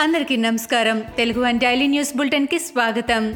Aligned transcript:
అందరికీ 0.00 0.36
నమస్కారం. 0.36 1.00
Telugu 1.16 1.42
one 1.42 1.60
daily 1.60 1.86
news 1.86 2.16
బులెటిన్కి 2.16 2.58
స్వాగతం. 2.58 3.34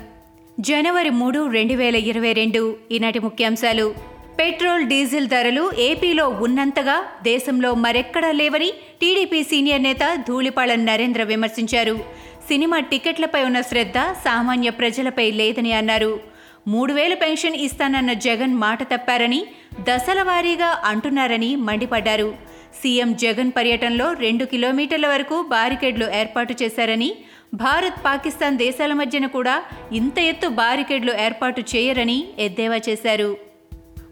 జనవరి 0.61 1.11
మూడు 1.11 1.49
రెండు 1.49 1.75
వేల 1.75 1.97
ఇరవై 1.97 2.33
రెండు 2.33 2.77
ఈనాటి 2.93 3.19
ముఖ్యాంశాలు. 3.19 3.95
పెట్రోల్ 4.39 4.87
డీజిల్ 4.87 5.29
ధరలు 5.29 5.71
ఏపీలో 5.79 6.29
ఉన్నంతగా 6.29 7.03
దేశంలో 7.23 7.75
మరెక్కడా 7.75 8.33
లేవని 8.33 8.71
టీడీపీ 9.01 9.43
సీనియర్ 9.43 9.83
నేత 9.83 10.19
ధూళిపాళ 10.29 10.75
నరేంద్ర 10.75 11.23
విమర్శించారు. 11.23 12.05
సినిమా 12.49 12.79
టికెట్లపై 12.79 13.45
ఉన్న 13.45 13.61
శ్రద్ధ 13.61 13.99
సామాన్య 13.99 14.71
ప్రజలపై 14.71 15.31
లేదని 15.31 15.73
అన్నారు. 15.73 16.21
మూడు 16.69 16.93
వేల 16.93 17.15
పెన్షన్ 17.15 17.55
ఇస్తానన్న 17.55 18.13
జగన్ 18.13 18.55
మాట 18.55 18.83
తప్పారని 18.83 19.47
దశల 19.81 20.23
వారీగా 20.23 20.83
అంటున్నారని 20.85 21.57
మండిపడ్డారు. 21.57 22.54
సీఎం 22.83 23.11
జగన్ 23.15 23.53
పర్యటనలో 23.57 24.13
రెండు 24.13 24.45
కిలోమీటర్ల 24.45 25.07
వరకు 25.09 25.43
బారికేడ్లు 25.43 26.07
ఏర్పాటు 26.15 26.55
చేశారని 26.63 27.11
భారత్ 27.55 27.99
పాకిస్తాన్ 28.05 28.59
దేశాల 28.59 28.93
మధ్యన 28.93 29.27
కూడా 29.27 29.63
ఇంత 29.93 30.19
ఎత్తు 30.19 30.49
బారికేడ్లు 30.61 31.13
ఏర్పాటు 31.21 31.61
చేయరని 31.61 32.19
ఎద్దేవా 32.39 32.79
చేశారు. 32.89 33.31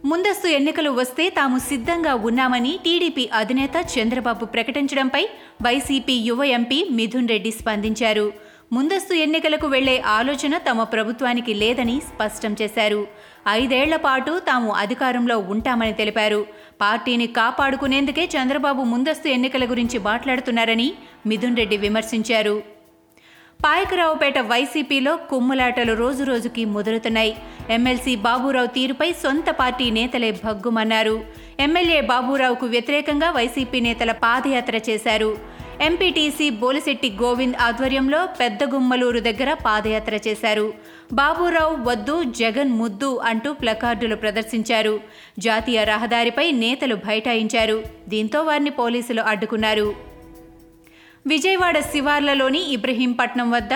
ముందస్తు 0.05 0.49
ఎన్నికలు 0.49 0.91
వస్తే 0.91 1.31
తాము 1.31 1.59
సిద్ధంగా 1.59 2.15
ఉన్నామని 2.29 2.79
టీడీపీ 2.85 3.29
అధినేత 3.35 3.77
చంద్రబాబు 3.95 4.45
ప్రకటించడంపై 4.45 5.25
వైసీపీ 5.63 6.13
యువ 6.29 6.45
ఎంపీ 6.45 6.79
మిథున్ 6.91 7.29
రెడ్డి 7.29 7.51
స్పందించారు. 7.51 8.27
ముందస్తు 8.73 9.15
ఎన్నికలకు 9.15 9.67
వెళ్ళే 9.67 10.01
ఆలోచన 10.01 10.59
తమ 10.59 10.83
ప్రభుత్వానికి 10.83 11.55
లేదని 11.55 12.01
స్పష్టం 12.01 12.57
చేశారు. 12.63 13.07
ఐదేళ్ళ 13.49 13.97
పాటు 13.97 14.39
తాము 14.39 14.71
అధికారంలో 14.73 15.39
ఉంటామని 15.39 15.93
తెలిపారు. 15.93 16.47
పార్టీని 16.81 17.27
కాపాడుకునేందుకే 17.27 18.25
చంద్రబాబు 18.37 18.83
ముందస్తు 18.83 19.29
ఎన్నికల 19.29 19.65
గురించి 19.71 19.99
మాట్లాడుతున్నారని 19.99 20.95
మిథున్ 21.27 21.57
రెడ్డి 21.57 21.77
విమర్శించారు. 21.77 22.63
పాయకరావుపేట 23.65 24.39
వైసీపీలో 24.39 25.17
కుమ్ములాటలు 25.17 25.93
రోజురోజుకి 25.93 26.65
ముదురుతున్నాయి. 26.65 27.37
ఎమ్మెల్సీ 27.71 28.17
బాబురావు 28.17 28.67
తీరుపై 28.67 29.13
సొంత 29.13 29.51
పార్టీ 29.51 29.91
నేతలే 29.91 30.31
భగ్గుమన్నారు. 30.45 31.25
ఎమ్మెల్యే 31.61 32.01
బాబురావుకు 32.01 32.67
వ్యతిరేకంగా 32.67 33.31
వైసీపీ 33.31 33.81
నేతల 33.81 34.13
పాదయాత్ర 34.13 34.81
చేశారు. 34.91 35.62
ఎంపీటీసీ 35.83 36.51
బోలిశెట్టి 36.51 37.09
గోవింద్ 37.23 37.57
ఆధ్వర్యంలో 37.57 38.27
పెద్దగుమ్మలూరు 38.41 39.21
దగ్గర 39.21 39.55
పాదయాత్ర 39.55 40.19
చేశారు. 40.29 40.75
బాబురావు 41.13 41.77
వద్దు 41.91 42.23
జగన్ 42.23 42.71
ముద్దు 42.71 43.17
అంటూ 43.17 43.53
ప్లకార్డులు 43.53 44.17
ప్రదర్శించారు. 44.17 45.01
జాతీయ 45.39 45.85
రహదారిపై 45.85 46.51
నేతలు 46.51 46.95
బైఠాయించారు. 46.95 47.85
దీంతో 48.09 48.43
వారిని 48.43 48.71
పోలీసులు 48.71 49.23
అడ్డుకున్నారు. 49.23 49.95
విజయవాడ 51.27 51.79
శివార్లలోని 51.79 52.63
ఇబ్రహీంపట్నం 52.73 53.51
వద్ద 53.51 53.75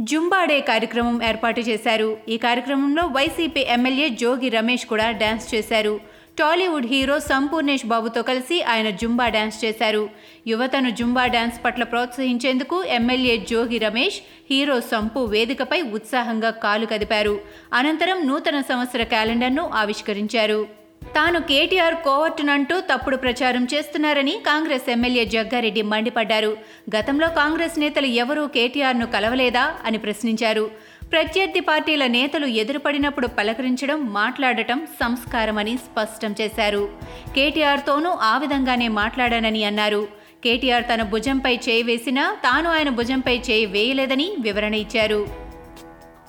జుంబాడే 0.00 0.60
కార్యక్రమం 0.60 1.22
ఏర్పాటు 1.22 1.60
చేశారు. 1.60 2.16
ఈ 2.28 2.36
కార్యక్రమంలో 2.36 3.02
వైసీపీ 3.06 3.60
ఎమ్మెల్యే 3.60 4.08
జోగి 4.08 4.48
రమేష్ 4.48 4.86
కూడా 4.86 5.10
డ్యాన్స్ 5.10 5.54
చేశారు. 5.54 6.13
టాలీవుడ్ 6.38 6.86
హీరో 6.86 7.20
సంపూర్ణేష్ 7.20 7.86
బాబుతో 7.86 8.22
కలిసి 8.22 8.62
ఆయన 8.62 8.90
జుంబా 8.90 9.28
డ్యాన్స్ 9.28 9.64
చేశారు. 9.64 10.10
యువతను 10.46 10.90
జుంబా 10.90 11.26
డ్యాన్స్ 11.26 11.64
పట్ల 11.64 11.82
ప్రోత్సహించేందుకు 11.82 12.84
MLA 12.84 13.36
Jogi 13.36 13.78
Ramesh 13.78 14.20
hero 14.50 14.80
sump 14.80 15.20
వేదికపై 15.24 15.82
ఉత్సాహంగా 15.82 16.50
కాలు 16.50 16.86
కదిపారు. 16.86 17.40
అనంతరం 17.72 18.26
నూతన 18.28 18.60
సంవత్సర 18.60 19.02
క్యాలెండర్ను 19.02 19.70
ఆవిష్కరించారు. 19.74 20.84
తాను 21.04 21.40
కేటీఆర్ 21.40 21.94
కోవర్టునంటూ 21.94 22.80
తప్పుడు 22.80 23.16
ప్రచారం 23.16 23.66
చేస్తున్నారని 23.74 24.32
కాంగ్రెస్ 24.46 24.90
ఎమ్మెల్యే 24.90 25.24
జగ్గారెడ్డి 25.24 25.82
మండిపడ్డారు. 25.82 26.56
గతంలో 26.96 27.28
కాంగ్రెస్ 27.28 27.78
నేతలు 27.78 28.06
ఎవరూ 28.06 28.46
కేటీఆర్ను 28.46 29.06
కలవలేదా 29.06 29.74
అని 29.84 29.98
ప్రశ్నించారు. 29.98 30.70
ప్రత్యర్థి 31.12 31.60
పార్టీల 31.60 32.06
నేతలు 32.06 32.46
ఎదురుపడినప్పుడు 32.46 33.26
పలకరించడం 33.26 34.12
మాట్లాడటం 34.12 34.86
సంస్కారమని 35.00 35.76
స్పష్టం 35.76 36.34
చేశారు. 36.40 36.88
కేటీఆర్తోనూ 37.34 38.10
ఆ 38.10 38.38
విధంగానే 38.38 38.88
మాట్లాడానని 38.88 39.64
అన్నారు. 39.64 40.08
కేటీఆర్ 40.44 40.84
తన 40.84 41.02
భుజంపై 41.02 41.58
చేయి 41.68 41.82
వేసినా 41.82 42.36
తాను 42.44 42.70
ఆయన 42.70 42.88
భుజంపై 42.88 43.38
చేయి 43.50 43.66
వేయలేదని 43.66 44.32
వివరణ 44.40 44.74
ఇచ్చారు. 44.74 45.26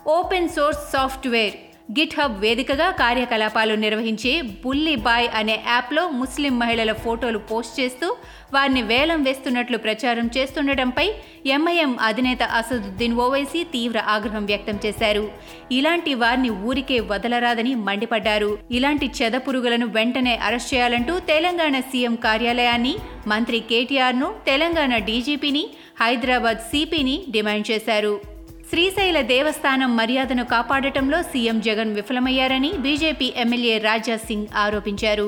open 0.08 0.50
source 0.50 0.92
software 0.92 1.54
Git 1.92 2.20
hub 2.20 2.40
వేదికగా 2.42 2.92
కార్యకలాపాలు 2.92 3.74
నిర్వహించే 3.74 4.42
బుల్లి 4.42 4.96
బాయ్ 4.96 5.28
అనే 5.36 5.64
యాప్లో 5.68 6.10
ముస్లిం 6.10 6.60
మహిళల 6.60 6.92
ఫోటోలు 6.94 7.38
పోస్ట్ 7.38 7.80
చేస్తూ 7.80 8.16
వారిని 8.54 8.82
వేలం 8.82 9.24
వేస్తున్నట్లు 9.24 9.78
ప్రచారం 9.78 10.30
చేస్తుండటంపై 10.38 11.12
ఎంఐఎం 11.46 12.00
అధినేత 12.00 12.44
అసదుద్దీన్ 12.44 13.14
ఓవైసీ 13.14 13.64
తీవ్ర 13.64 14.00
ఆగ్రహం 14.08 14.46
వ్యక్తం 14.46 14.80
చేశారు. 14.86 15.32
ఇలాంటి 15.72 16.14
వారిని 16.14 16.50
ఊరికే 16.50 17.00
వదలరాదని 17.00 17.76
మండిపడ్డారు. 17.76 18.58
ఇలాంటి 18.72 19.12
చెద 19.22 19.32
పురుగులను 19.32 19.86
వెంటనే 19.86 20.36
అరెస్ట్ 20.38 20.74
చేయాలంటూ 20.74 21.20
తెలంగాణ 21.20 21.80
సీఎం 21.80 22.16
కార్యాలయాన్ని 22.16 22.96
మంత్రి 23.28 23.60
కేటీఆర్ను 23.60 24.36
తెలంగాణ 24.46 24.98
డీజీపీని 24.98 25.68
హైదరాబాద్ 26.02 26.58
సిపిని 26.58 27.24
డిమాండ్ 27.30 27.72
చేశారు. 27.72 28.35
శ్రీశైల 28.70 29.22
దేవస్థానం 29.32 29.92
మర్యాదను 29.98 30.44
కాపాడటంలో 30.54 31.18
సీఎం 31.24 31.58
జగన్ 31.66 31.92
విఫలమయ్యారని 31.96 32.72
బీజేపీ 32.86 33.28
ఎమ్మెల్యే 33.44 33.76
రాజా 33.78 34.16
సింగ్ 34.28 34.48
ఆరోపించారు. 34.64 35.28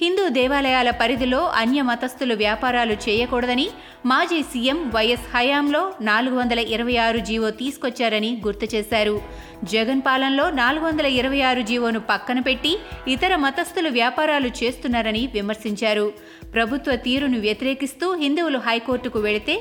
హిందూ 0.00 0.24
దేవాలయాల 0.38 0.90
పరిధిలో 1.00 1.40
అన్య 1.60 1.82
మతస్థులు 1.82 2.34
వ్యాపారాలు 2.34 2.94
చేయకూడదని 3.04 3.66
మాజీ 4.06 4.40
సీఎం 4.42 4.78
వైఎస్ 4.94 5.28
హయాంలో 5.34 5.82
నాలుగు 6.00 6.36
వందల 6.36 6.60
ఇరవై 6.74 6.96
ఆరు 6.96 7.20
జీవో 7.28 7.50
తీసుకొచ్చారని 7.60 8.30
గుర్తు 8.46 8.68
చేశారు. 8.74 9.16
జగన్ 9.74 10.02
పాలనలో 10.08 10.50
నాలుగు 10.60 10.84
వందల 10.86 11.06
ఇరవై 11.20 11.40
ఆరు 11.50 11.62
జీవోను 11.70 12.00
పక్కన 12.10 12.40
పెట్టి 12.40 12.72
ఇతర 13.14 13.36
మతస్థులు 13.36 13.88
వ్యాపారాలు 13.98 14.50
చేస్తున్నారని 14.60 15.22
విమర్శించారు. 15.36 16.06
ప్రభుత్వ 16.56 16.96
తీరును 17.06 17.40
వ్యతిరేకిస్తూ 17.40 18.08
హిందువులు 18.24 18.58
హైకోర్టుకు 18.58 19.18
వెళితే 19.18 19.56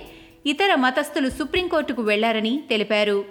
ఇతర 0.46 0.76
మతస్థులు 0.76 1.30
సుప్రీంకోర్టుకు 1.30 2.02
వెళ్ళారని 2.02 2.64
తెలిపారు. 2.70 3.26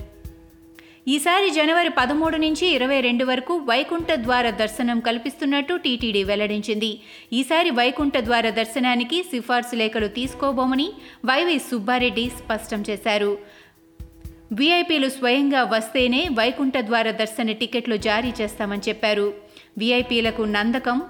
ఈసారి 1.09 1.51
జనవరి 1.51 1.89
పదమూడు 1.89 2.37
నుంచి 2.37 2.67
ఇరవై 2.67 3.01
రెండు 3.01 3.25
వరకు 3.25 3.55
వైకుంఠ 3.57 4.13
ద్వార 4.15 4.51
దర్శనం 4.51 5.01
కల్పిస్తున్నట్టు 5.01 5.75
టీటీడీ 5.75 6.25
వెల్లడించింది. 6.25 7.01
ఈసారి 7.33 7.71
వైకుంఠ 7.71 8.17
ద్వార 8.19 8.51
దర్శనానికి 8.51 9.23
సిఫార్సు 9.23 9.77
లేఖలు 9.77 10.07
తీసుకోబోమని 10.07 10.93
వైవి 11.25 11.59
సుబ్బారెడ్డి 11.59 12.29
స్పష్టం 12.29 12.85
చేశారు. 12.91 13.39
వీఐపీలు 14.53 15.09
స్వయంగా 15.09 15.65
వస్తేనే 15.65 16.29
వైకుంఠ 16.33 16.77
ద్వార 16.79 17.11
దర్శన 17.11 17.53
టికెట్లు 17.53 17.97
జారీ 17.97 18.33
చేస్తామని 18.41 18.83
చెప్పారు. 18.89 19.35
వీఐపీలకు 19.79 20.43
నందకం 20.43 21.03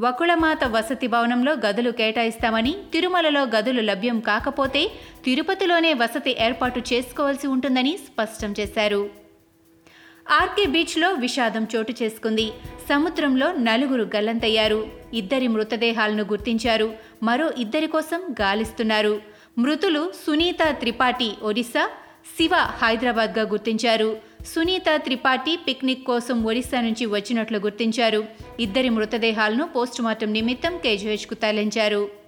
వకుళమాత 0.00 0.64
వసతి 0.64 1.06
భవనంలో 1.06 1.52
గదులు 1.52 1.90
కేటాయిస్తామని 1.90 2.74
తిరుమలలో 2.92 3.42
గదులు 3.42 3.80
లభ్యం 3.80 4.20
కాకపోతే 4.20 4.90
తిరుపతిలోనే 5.24 5.94
వసతి 5.94 6.36
ఏర్పాటు 6.40 6.80
చేసుకోవాల్సి 6.92 7.46
ఉంటుందని 7.46 7.96
స్పష్టం 7.96 8.54
చేశారు. 8.60 9.10
ఆర్కే 10.30 10.66
బీచ్లో 10.66 11.12
విషాదం 11.12 11.66
చోటు 11.76 11.94
చేసుకుంది. 12.02 12.50
సముద్రంలో 12.88 13.52
నలుగురు 13.52 14.10
గల్లంతయ్యారు. 14.16 14.88
ఇద్దరి 15.14 15.48
మృతదేహాలను 15.48 16.22
గుర్తించారు. 16.22 16.94
మరో 17.22 17.50
ఇద్దరి 17.58 17.86
కోసం 17.86 18.22
గాలిస్తున్నారు. 18.40 19.22
మృతులు 19.58 20.12
సునీత 20.26 20.58
త్రిపాఠి 20.70 21.32
ఒడిశా 21.42 21.90
శివ 22.36 22.50
హైదరాబాద్గా 22.54 23.44
గుర్తించారు. 23.50 24.16
సునీత 24.46 24.84
త్రిపాఠి 24.96 25.58
పిక్నిక్ 25.68 26.04
కోసం 26.04 26.44
ఒడిశా 26.44 26.80
నుంచి 26.80 27.06
వచ్చినట్లు 27.06 27.58
గుర్తించారు. 27.58 28.24
ఇద్దరి 28.60 28.88
మృతదేహాలను 28.88 29.64
పోస్టుమార్టం 29.64 30.32
నిమిత్తం 30.32 30.78
కేజీహెచ్కు 30.78 31.34
తరలించారు. 31.34 32.22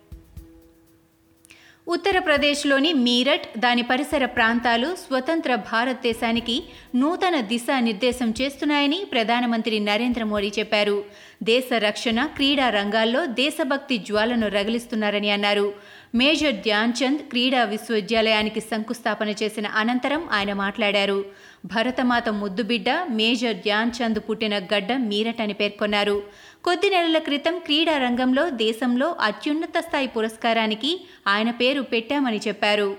ఉత్తరప్రదేశ్లోని 1.88 2.92
మీరట్ 2.92 3.58
దాని 3.58 3.82
పరిసర 3.82 4.24
ప్రాంతాలు 4.26 4.94
స్వతంత్ర 4.94 5.54
భారతదేశానికి 5.54 6.62
నూతన 6.94 7.40
దిశానిర్దేశం 7.40 8.34
చేస్తున్నాయని 8.42 9.06
ప్రధానమంత్రి 9.12 9.80
నరేంద్ర 9.80 10.24
మోడీ 10.24 10.52
చెప్పారు. 10.58 11.04
దేశ 11.42 11.64
రక్షణ 11.78 12.26
క్రీడా 12.26 12.70
రంగాల్లో 12.70 13.26
దేశభక్తి 13.26 13.98
జ్వాలను 13.98 14.48
రగిలిస్తున్నారని 14.48 15.30
అన్నారు. 15.30 15.74
మేజర్ 16.14 16.54
ధ్యాన్ 16.54 16.92
చంద్ 17.04 17.18
క్రీడా 17.18 17.64
విశ్వవిద్యాలయానికి 17.64 18.60
శంకుస్థాపన 18.60 19.28
చేసిన 19.28 19.66
అనంతరం 19.66 20.28
ఆయన 20.32 20.52
మాట్లాడారు. 20.52 21.24
భరతమాత 21.64 22.28
ముద్దుబిడ్డ 22.28 22.90
మేజర్ 23.10 23.56
ధ్యాన్ 23.56 23.90
చంద్ 23.90 24.18
పుట్టిన 24.18 24.58
గడ్డ 24.58 24.92
మీరట్ 24.92 25.40
అని 25.40 25.52
పేర్కొన్నారు. 25.52 26.22
కొద్ది 26.64 26.90
నెలల 26.90 27.18
క్రితం 27.18 27.58
క్రీడా 27.58 27.98
రంగంలో 27.98 28.50
దేశంలో 28.50 29.16
అత్యున్నత 29.20 29.78
స్థాయి 29.78 30.06
పురస్కారానికి 30.06 31.06
ఆయన 31.28 31.50
పేరు 31.50 31.82
పెట్టామని 31.82 32.40
చెప్పారు. 32.48 32.96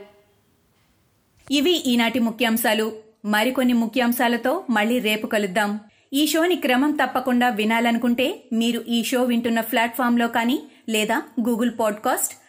ఇవి 1.51 1.71
ఈనాటి 1.71 2.19
ముఖ్యాంశాలు. 2.19 2.91
మరికొన్ని 3.25 3.73
ముఖ్యాంశాలతో 3.73 4.63
మళ్ళీ 4.69 4.99
రేపు 4.99 5.27
కలుద్దాం. 5.27 5.79
ఈ 6.13 6.27
షోని 6.27 6.55
క్రమం 6.55 6.91
తప్పకుండా 6.91 7.49
వినాలనుకుంటే 7.49 8.43
మీరు 8.53 8.83
ఈ 8.87 9.03
షో 9.03 9.23
వింటున్న 9.23 9.59
ప్లాట్ఫామ్లో 9.59 10.27
కానీ 10.27 10.59
లేదా 10.89 11.21
Google 11.49 11.71
podcast 11.79 12.44